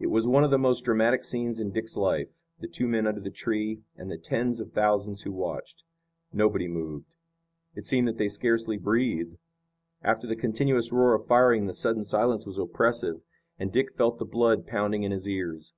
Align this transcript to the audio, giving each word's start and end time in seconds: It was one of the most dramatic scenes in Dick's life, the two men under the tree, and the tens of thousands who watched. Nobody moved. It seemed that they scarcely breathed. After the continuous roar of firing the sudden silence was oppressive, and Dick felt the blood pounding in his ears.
It 0.00 0.08
was 0.08 0.26
one 0.26 0.42
of 0.42 0.50
the 0.50 0.58
most 0.58 0.84
dramatic 0.84 1.22
scenes 1.22 1.60
in 1.60 1.70
Dick's 1.70 1.96
life, 1.96 2.30
the 2.58 2.66
two 2.66 2.88
men 2.88 3.06
under 3.06 3.20
the 3.20 3.30
tree, 3.30 3.84
and 3.94 4.10
the 4.10 4.18
tens 4.18 4.58
of 4.58 4.72
thousands 4.72 5.22
who 5.22 5.30
watched. 5.30 5.84
Nobody 6.32 6.66
moved. 6.66 7.14
It 7.76 7.84
seemed 7.84 8.08
that 8.08 8.18
they 8.18 8.26
scarcely 8.26 8.76
breathed. 8.76 9.38
After 10.02 10.26
the 10.26 10.34
continuous 10.34 10.90
roar 10.90 11.14
of 11.14 11.26
firing 11.28 11.66
the 11.66 11.74
sudden 11.74 12.02
silence 12.04 12.44
was 12.44 12.58
oppressive, 12.58 13.20
and 13.56 13.70
Dick 13.72 13.92
felt 13.94 14.18
the 14.18 14.24
blood 14.24 14.66
pounding 14.66 15.04
in 15.04 15.12
his 15.12 15.28
ears. 15.28 15.74